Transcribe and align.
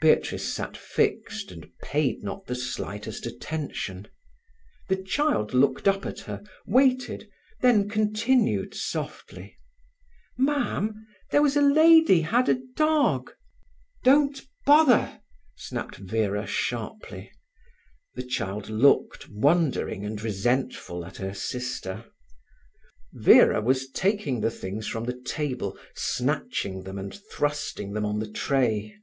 Beatrice 0.00 0.54
sat 0.54 0.76
fixed, 0.76 1.50
and 1.50 1.66
paid 1.82 2.22
not 2.22 2.46
the 2.46 2.54
slightest 2.54 3.26
attention. 3.26 4.06
The 4.88 5.02
child 5.02 5.52
looked 5.54 5.88
up 5.88 6.06
at 6.06 6.20
her, 6.20 6.44
waited, 6.68 7.28
then 7.62 7.88
continued 7.90 8.76
softly. 8.76 9.58
"Mam, 10.36 11.04
there 11.32 11.42
was 11.42 11.56
a 11.56 11.60
lady 11.60 12.20
had 12.20 12.48
a 12.48 12.60
dog—" 12.76 13.34
"Don't 14.04 14.40
bother!" 14.64 15.20
snapped 15.56 15.96
Vera 15.96 16.46
sharply. 16.46 17.32
The 18.14 18.22
child 18.22 18.70
looked, 18.70 19.28
wondering 19.28 20.04
and 20.04 20.22
resentful, 20.22 21.04
at 21.04 21.16
her 21.16 21.34
sister. 21.34 22.04
Vera 23.14 23.60
was 23.60 23.90
taking 23.90 24.42
the 24.42 24.50
things 24.52 24.86
from 24.86 25.02
the 25.06 25.20
table, 25.26 25.76
snatching 25.96 26.84
them, 26.84 26.98
and 27.00 27.12
thrusting 27.32 27.94
them 27.94 28.04
on 28.06 28.20
the 28.20 28.30
tray. 28.30 28.94